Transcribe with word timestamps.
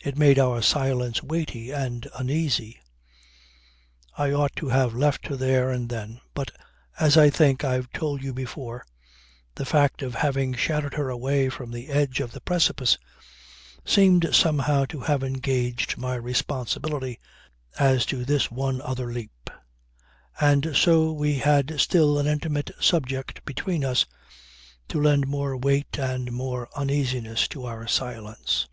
It 0.00 0.18
made 0.18 0.40
our 0.40 0.60
silence 0.60 1.22
weighty 1.22 1.70
and 1.70 2.08
uneasy. 2.18 2.80
I 4.18 4.32
ought 4.32 4.56
to 4.56 4.70
have 4.70 4.92
left 4.92 5.28
her 5.28 5.36
there 5.36 5.70
and 5.70 5.88
then; 5.88 6.20
but, 6.34 6.50
as 6.98 7.16
I 7.16 7.30
think 7.30 7.62
I've 7.62 7.88
told 7.92 8.24
you 8.24 8.32
before, 8.34 8.84
the 9.54 9.64
fact 9.64 10.02
of 10.02 10.16
having 10.16 10.52
shouted 10.54 10.94
her 10.94 11.10
away 11.10 11.48
from 11.48 11.70
the 11.70 11.90
edge 11.90 12.18
of 12.18 12.34
a 12.34 12.40
precipice 12.40 12.98
seemed 13.84 14.34
somehow 14.34 14.84
to 14.86 14.98
have 14.98 15.22
engaged 15.22 15.96
my 15.96 16.16
responsibility 16.16 17.20
as 17.78 18.04
to 18.06 18.24
this 18.24 18.48
other 18.50 19.12
leap. 19.12 19.48
And 20.40 20.74
so 20.74 21.12
we 21.12 21.38
had 21.38 21.78
still 21.80 22.18
an 22.18 22.26
intimate 22.26 22.72
subject 22.80 23.44
between 23.44 23.84
us 23.84 24.06
to 24.88 25.00
lend 25.00 25.28
more 25.28 25.56
weight 25.56 26.00
and 26.00 26.32
more 26.32 26.68
uneasiness 26.76 27.46
to 27.50 27.64
our 27.64 27.86
silence. 27.86 28.66